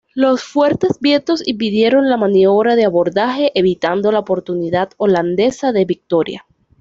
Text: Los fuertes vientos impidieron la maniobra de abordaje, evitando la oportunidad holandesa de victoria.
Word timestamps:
Los 0.15 0.41
fuertes 0.43 0.97
vientos 0.99 1.47
impidieron 1.47 2.09
la 2.09 2.17
maniobra 2.17 2.75
de 2.75 2.85
abordaje, 2.85 3.51
evitando 3.53 4.11
la 4.11 4.17
oportunidad 4.17 4.89
holandesa 4.97 5.71
de 5.73 5.85
victoria. 5.85 6.43